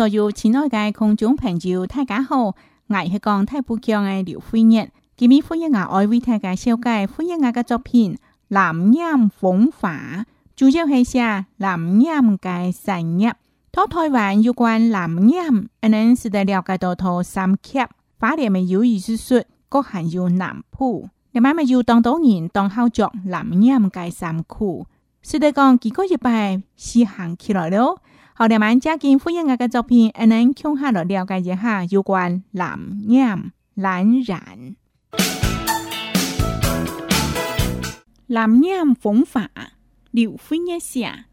[0.00, 2.56] 所有親愛嘅空中朋友，大家好，我
[2.88, 8.14] 係講大埔腔嘅劉惠月，今日歡迎我愛為大家紹介歡迎我嘅作品
[8.48, 10.24] 《南洋風華》，
[10.56, 13.34] 主要係寫南洋嘅產業。
[13.70, 17.80] 到台灣有關南洋，我哋是得了解到頭三級，
[18.18, 24.86] 花蓮嘅有藝術術，各含有南埔，你媽咪要當當然當後著南洋嘅三區，
[25.20, 28.00] 是得講幾個禮拜試行起來咯。
[28.40, 34.74] 後日晚加見歡迎我嘅作品，我哋共下來了解一下有關藍染、藍染、
[38.30, 39.50] 藍染方法。
[40.12, 41.26] 劉歡一下，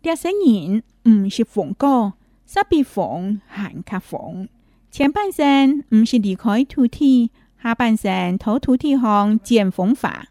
[0.00, 2.14] 這些人唔是風哥，
[2.48, 4.48] 煞比風閒卡風。
[4.90, 7.30] 前半生唔是離開土地，
[7.62, 10.28] 下半生投土地行見風化，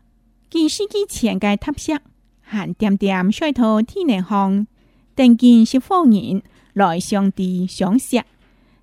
[0.49, 2.01] 見識之前嘅踏石。
[2.45, 4.67] 寒点点，衰土天内荒。
[5.15, 8.21] 但见十方人来相地相识，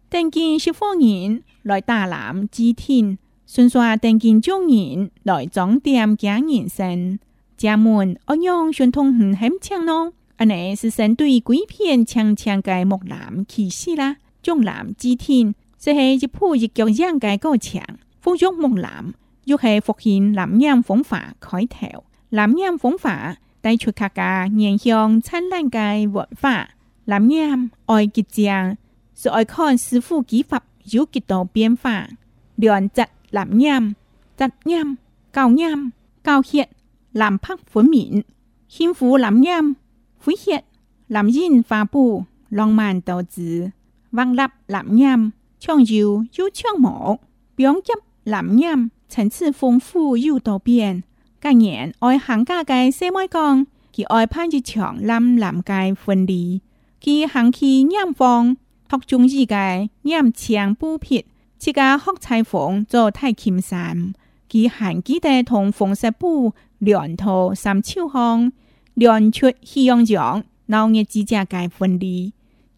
[0.09, 3.19] 但见十方人来大览诸天。
[3.47, 7.21] 虽说但见众人来庄点讲人生，
[7.57, 10.13] 咱们阿娘宣通很很强咯。
[10.39, 17.81] 阿内是神对鬼片强强嘅木兰去世啦，众览诸天，这是一铺一脚样嘅个场。
[18.21, 19.13] 福州木兰，
[19.45, 23.37] 又系复现南洋风法开头，南洋风法。
[23.63, 26.71] 帶出客家面向燦爛嘅文化，
[27.05, 28.77] 南音愛吉匠，
[29.15, 32.09] 是愛看師傅技法有幾多變化，
[32.57, 33.95] 兩隻南音、
[34.37, 34.99] 雜音、
[35.31, 35.93] 高音、
[36.25, 36.69] 高血、
[37.13, 38.25] 南北分明，
[38.67, 39.77] 幸福南音、
[40.21, 40.63] 詼諧
[41.07, 43.71] 南音花布，浪漫多姿，
[44.13, 47.21] 橫立南音，唱遊又唱舞，
[47.55, 47.83] 表演
[48.25, 51.05] 南音層次豐富又多變。
[51.43, 56.63] 今年，爱行家嘅细妹讲，佢爱攀住墙场揽揽分离，
[57.03, 58.57] 佢行去染房，
[58.89, 61.27] 托中意嘅染墙布匹，
[61.59, 64.13] 这家学裁缝做太清衫，
[64.49, 68.53] 佢行记得同红色布，两套三秋红，
[68.95, 72.33] 两出喜洋奖，闹热之家嘅婚礼。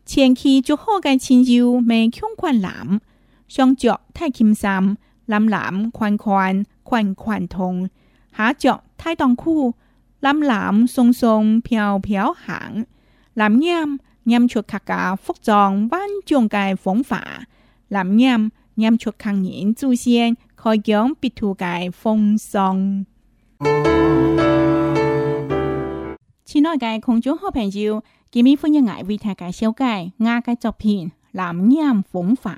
[0.07, 2.99] 前期做好嘅亲友，没穷困难，
[3.47, 4.97] 上脚太清衫，
[5.27, 7.91] 揽揽款款款款同。
[8.35, 9.73] hạ chọn thay toàn khu,
[10.21, 12.85] làm làm sông sông piao piao hẳn
[13.35, 17.41] làm nham nhằm chuột khạc cả phúc giòn văn chuồng cài phóng phả,
[17.91, 23.05] làm nham nhằm chuột khang nhịn du xiên khói giống bị thù cài phong song.
[26.45, 28.01] Chỉ nói cái không chú hợp hình dịu,
[28.33, 31.69] kỳ mỹ phương nhân ngại vì thả cái xeo cài, nga cái chọc hình, làm
[31.69, 32.57] nham phóng phả,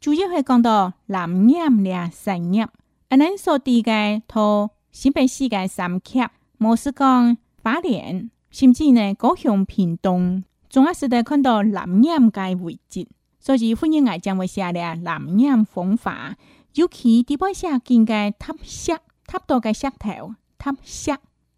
[0.00, 2.68] chú yếu hơi con đò, làm nham là sành nhậm.
[3.08, 13.08] Anh ấy số tì cái thô 新北世界三峡、莫斯科、法莲，甚至呢，高雄、屏东，总爱时得看到南岩个位置。
[13.40, 16.36] 所以，福建爱讲会下咧南岩方法，
[16.74, 18.96] 尤其地表下见个塌石、
[19.26, 21.10] 塌多个石头、塌石、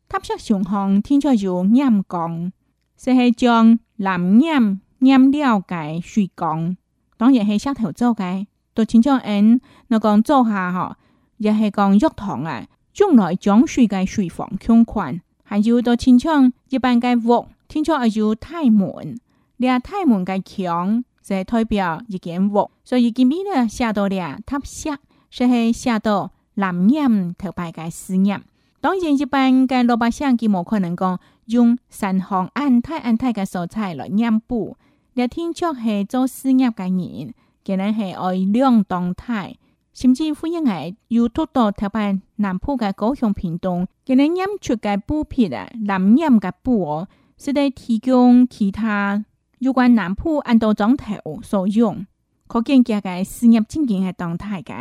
[0.08, 2.50] 塌石上方天灾有岩缸，
[2.96, 6.74] 是系将南岩岩料个水缸，
[7.18, 10.96] 当然系石头做个，都参照因那讲做下吼，
[11.36, 12.66] 也是讲玉堂啊。
[12.96, 19.20] 将来讲水界水房强款，还有到天窗一般嘅屋，天窗也就太门，
[19.58, 24.98] 你啊，太闷嘅墙，就代表一间屋，所以今面呢下到咧塔下，
[25.30, 28.40] 所以下到南面特别嘅湿热。
[28.80, 34.78] 当然一般嘅老百姓佢冇可能讲用三房安太安太嘅蔬菜来弥补，
[35.12, 39.56] 你天窗系做湿热嘅人，佢呢系爱两动态。
[39.96, 47.08] 甚至欢因外，有多多台湾南部的各雄品种，个咱腌出个布皮啊，南染的布哦，
[47.38, 49.24] 是在提供其他
[49.58, 52.06] 有关南部很多种头所用。
[52.46, 54.74] 可见家个事业前景系当太个。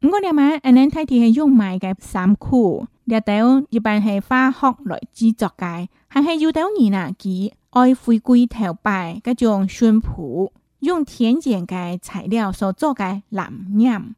[0.00, 5.66] 唔过另外，个咱太田系用卖个三苦，料条一般系化学来制作个，
[6.08, 14.14] 还系有条软软个爱回归头办各种宣普，用天然的材料所做的南染。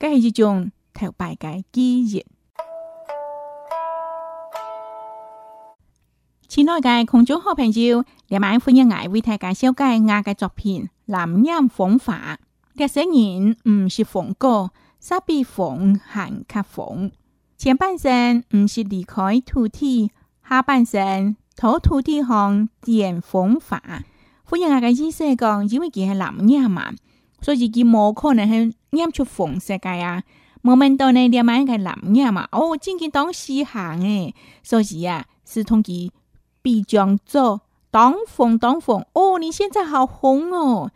[0.00, 2.24] 介是一种特别嘅节日。
[6.48, 12.38] 亲爱的空中好朋友，今晚欢迎我为大家讲解我的作品《男人风化》。
[12.74, 14.70] 这些年唔是风歌，
[15.00, 17.12] 沙比风还卡风。
[17.58, 20.10] 前半生唔是离开土地，
[20.48, 23.82] 下半生投土地上练风化。
[24.44, 26.90] 欢迎我嘅先生讲，因为佢系男人嘛，
[27.42, 28.74] 所以佢冇可能系。
[28.92, 30.22] 念出红色个呀，
[30.62, 34.34] 我们到呢念买个南岩嘛，哦，今天当西行诶，
[34.64, 36.12] 所以啊，是同记
[36.62, 40.90] 必将座当风当风，哦，你现在好红哦，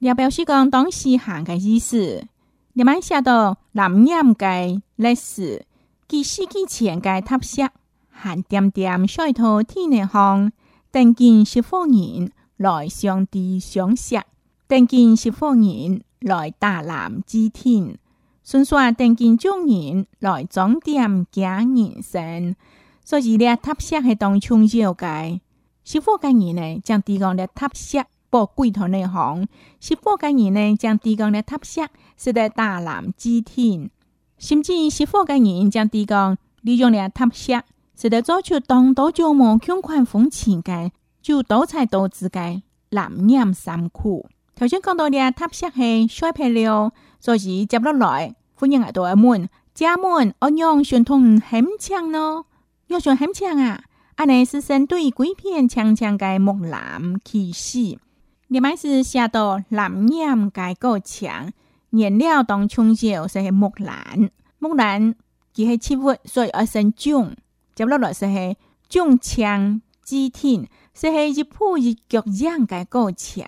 [0.00, 2.26] 要不要去讲当西行嘅意思？
[2.74, 5.64] 你们晓得南岩界历史，
[6.08, 7.68] 几世纪前嘅塌石，
[8.10, 10.52] 寒点点水土天然荒，
[10.92, 14.20] 但见是荒人来向地相石，
[14.68, 16.03] 但见是荒人。
[16.24, 17.98] 来大难之天，
[18.42, 22.56] 传说定今中人来装点假人生，
[23.04, 25.40] 所以咧塔石系当抢手计。
[25.84, 29.46] 识货嘅人呢，将地讲咧塔石报柜台内行，
[29.80, 31.82] 识货嘅人呢，将地讲咧塔石
[32.16, 33.90] 使在大难之天，
[34.38, 37.60] 甚至识货嘅人将地讲利用咧塔石，
[37.94, 40.90] 使在做出当多将望穷困风情嘅，
[41.20, 42.62] 就多才多智嘅
[42.92, 44.26] 南念三苦。
[44.56, 52.46] 头先讲到啲塔色系衰皮料，所以接落来欢迎阿杜阿门、家门、阿娘，传统很强咯，
[52.86, 53.82] 又算很强啊！
[54.14, 57.98] 阿你是生对鬼片强强嘅木兰起始，
[58.46, 61.52] 你外是写到南洋嘅高墙，
[61.90, 64.30] 颜料当冲少就系木兰，
[64.60, 65.14] 木兰
[65.52, 67.34] 佢系植物，所以阿生种
[67.74, 68.56] 接落来就系
[68.88, 73.44] 种墙支撑，是系一铺一脚样嘅高墙。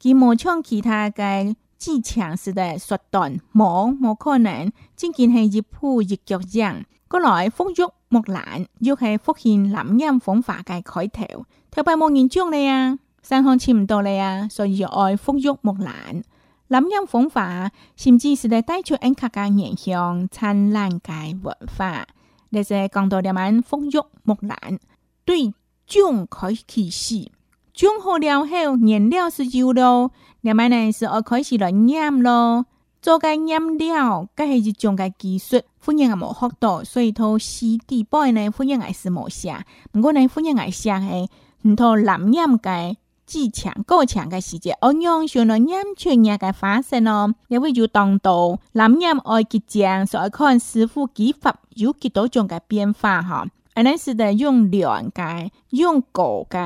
[0.00, 6.86] 佢冇像其他嘅技强时代缩短，冇可能，仅仅系一步一脚印。
[7.10, 7.74] 我爱福玉
[8.08, 16.22] 木兰，又系福建南音风化嘅开头，特别冇严重嚟啊，生香传唔到嚟啊，所以爱福玉木兰。
[16.68, 22.06] 南音风化甚至是在带出新加坡原乡灿烂嘅文化，
[22.50, 23.90] 嚟自讲到呢文福玉
[24.22, 24.78] 木兰
[25.26, 25.52] 对
[25.86, 27.28] 中开启示。
[27.72, 32.66] 种好了后，原料是有了，另外呢是，我开始来染咯。
[33.00, 33.46] 做个染
[33.78, 39.56] 料，搿是一种个技术，欢迎也无学到，所以头师地辈呢，富人也是冇写。
[39.90, 41.30] 不过呢，富人爱写诶，
[41.76, 53.46] 头染染个技巧、过强个细节，我娘上了染全染个发生咯，因为就当多染染爱结账，所以看师傅技法有几多种个变化哈。
[53.74, 56.58] 阿那是得用染个，用果个。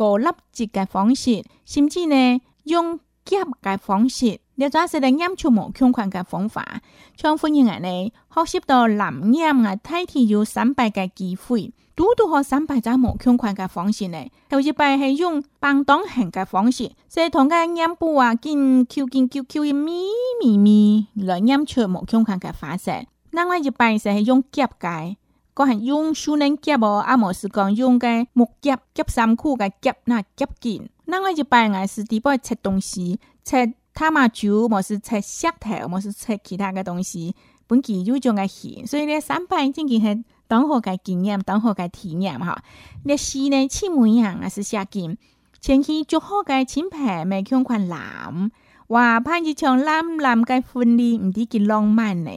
[0.00, 6.80] 个拦截嘅方式，甚至呢用夹嘅方式，你做一世人啱出无穷权嘅方法。
[7.18, 14.26] 像夫人嚟，学习到蓝染啊，代替有三百嘅机会，多多学三百只无穷权嘅方式呢。
[14.48, 20.04] 头一辈系用帮党行嘅方式，使同个眼布啊，见 Q 见 QQ 嘅咪
[20.42, 23.06] 咪咪密来出无穷权嘅方式。
[23.32, 25.16] 那我一辈是用夹嘅。
[25.60, 30.88] 我系用手嚟夹哦，阿莫是讲用个木夹夹衫裤个夹，那夹紧。
[31.04, 37.34] 那我一摆也是底一摆东西，切他妈酒莫是切石头莫是切其他个东西，
[37.66, 42.62] 本期有将个型，所以咧，三拜真系当好个经验，当好个体验哈。
[43.04, 45.18] 那四呢，七每样也是下紧。
[45.60, 48.50] 前期做好该前排，未用看蓝。
[48.86, 52.30] 哇，拍一像蓝蓝该婚礼，唔知几浪漫呢？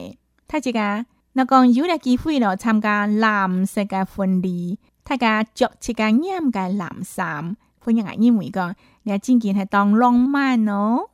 [0.46, 1.06] 他这个。
[1.36, 6.16] 那講有啲機會咯，參加藍色嘅婚禮，大家着一件染
[6.52, 8.72] 嘅藍衫，婚人認為講，
[9.02, 11.10] 你真件係當浪漫哦。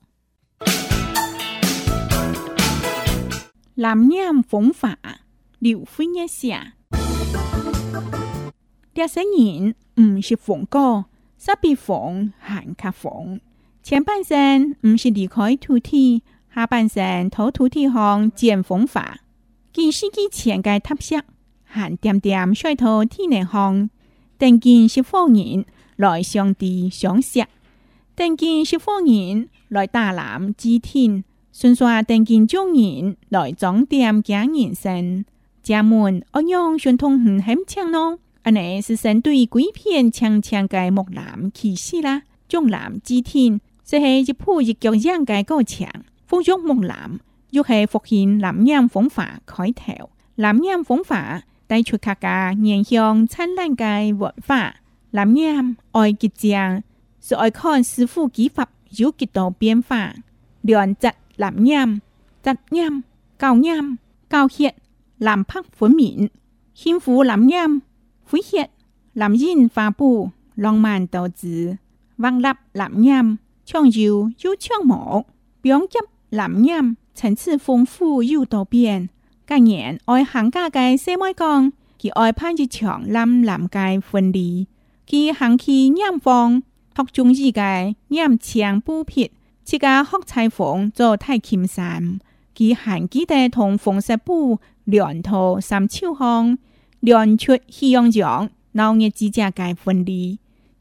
[3.78, 4.98] 藍染風華，
[5.58, 6.74] 劉婚一下。
[8.92, 11.06] 有些人唔是風哥，
[11.40, 13.40] 煞比風閒卡風，
[13.82, 16.22] 前半生唔是離開土地，
[16.54, 19.16] 下半生土土地上見風華。
[19.72, 21.22] 见司机前盖塌石，
[21.62, 23.88] 汗点点甩头天南方；
[24.36, 27.46] 但见是防员来上地抢险，
[28.16, 31.22] 但见是防员来大揽之天；
[31.52, 35.24] 顺便但见中人来装点讲人生。
[35.62, 45.88] 家门我用传统很很强咯，阿内是神对鬼片枪枪计木兰气势啦，中南之天，这系一铺一脚样计高墙，
[46.26, 47.20] 风中木兰。
[47.50, 50.10] 亦係復興南洋風化開頭。
[50.36, 54.76] 南洋風化帶出客家面向燦爛嘅文化。
[55.10, 56.82] 南洋愛結賬，
[57.20, 60.14] 是愛看師傅技法有幾多變化。
[60.62, 62.00] 兩隻南洋、
[62.42, 63.02] 雜洋、
[63.36, 64.74] 高洋、高血、
[65.18, 66.30] 南北分明，
[66.74, 67.82] 幸福南洋、
[68.30, 68.68] 詼諧
[69.14, 71.78] 南印發布浪漫導致，
[72.18, 73.96] 橫立南洋，長搖
[74.40, 75.26] 又長毛，
[75.62, 75.98] 兩極
[76.30, 76.96] 南洋。
[77.20, 79.10] 层次丰富又多变，
[79.46, 84.66] 今年爱行家嘅西妹讲，佢爱攀住墙南南界分离。
[85.06, 86.62] 佢行去染房，
[86.96, 89.30] 学中意嘅染墙布撇，
[89.66, 92.18] 这家学裁缝做太金衫。
[92.56, 96.56] 佢行记得同红色布，两套三秋红，
[97.00, 100.38] 两出夕阳墙，闹热之家界分离。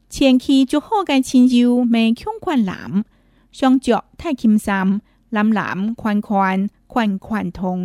[0.08, 3.04] 前期就好嘅亲友未穷困难，
[3.52, 5.02] 双脚太金衫。
[5.36, 6.58] ลำหลามควันควัน
[6.92, 7.78] ควันควันทง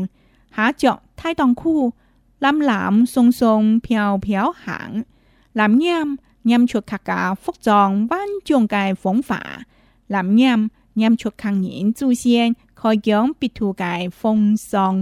[0.56, 1.82] หาเจาะท้ายตองคู่
[2.46, 4.92] ลำหลามทรงทรงเพียวเพียวหาง
[5.60, 6.08] ลำเงียม
[6.44, 9.42] เงียมชุดขากาฟกจองบ้านจงกายฝงฝา
[10.14, 10.60] ลำเงียม
[10.96, 12.50] เงียมชุดขังหญินจูเซียน
[12.80, 14.40] คอยย้อมปิดทูกายฟง
[14.72, 14.96] ซอง